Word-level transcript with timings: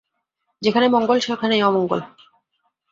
যেখানে 0.61 0.87
মঙ্গল, 0.87 1.17
সেখানেই 1.19 1.61
অমঙ্গল। 1.63 1.99